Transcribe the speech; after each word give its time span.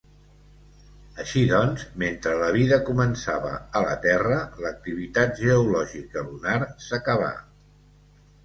Així 1.23 1.41
doncs, 1.49 1.83
mentre 2.03 2.33
la 2.43 2.47
vida 2.55 2.79
començava 2.87 3.51
a 3.81 3.83
la 3.89 3.93
Terra, 4.07 4.41
l'activitat 4.65 5.39
geològica 5.43 6.25
lunar 6.31 6.57
s'acabà. 6.89 7.33